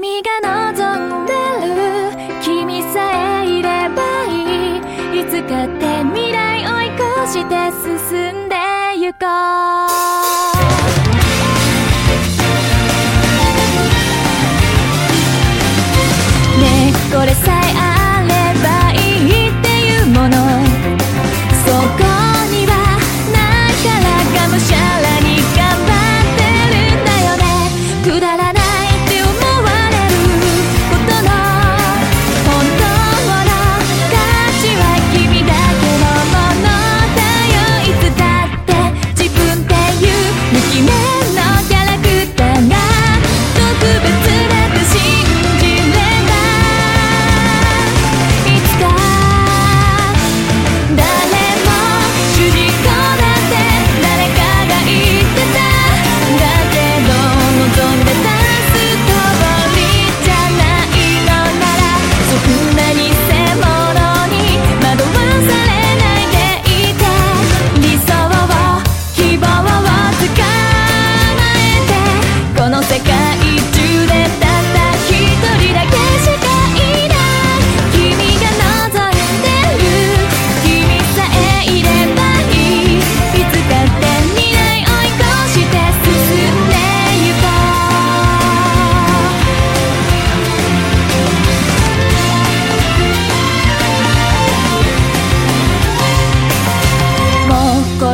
[0.00, 0.40] 君が
[0.72, 1.36] 望んでる
[2.42, 5.20] 君さえいればいい。
[5.20, 8.56] いつかって未来追い越して進んで
[8.96, 9.89] ゆこう。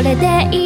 [0.06, 0.65] れでい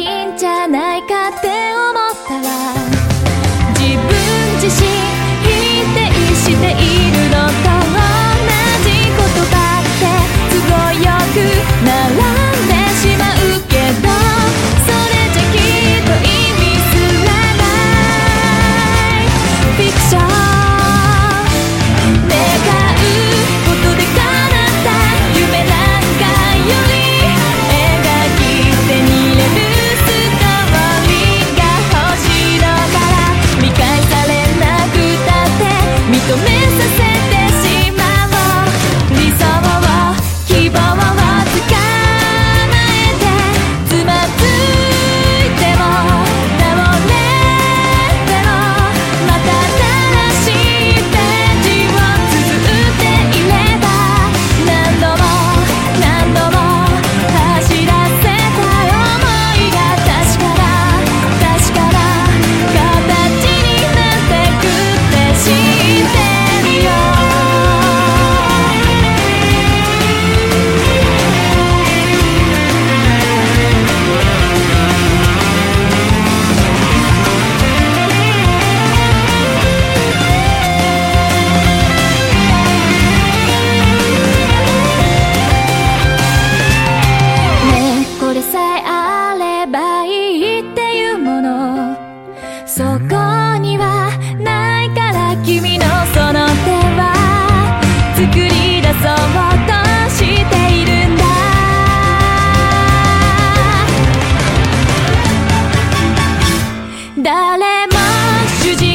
[107.61, 108.47] 내 맘.
[108.63, 108.90] 주지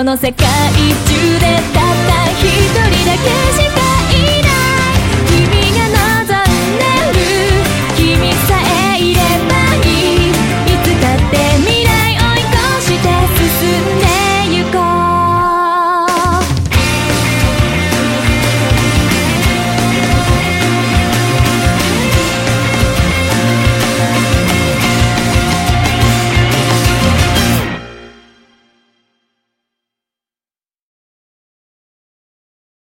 [0.00, 3.76] この世界中でたった一人だけしか
[4.16, 4.49] いない